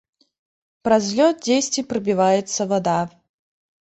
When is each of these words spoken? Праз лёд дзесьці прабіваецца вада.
Праз 0.87 1.11
лёд 1.19 1.37
дзесьці 1.45 1.85
прабіваецца 1.91 2.61
вада. 2.73 2.99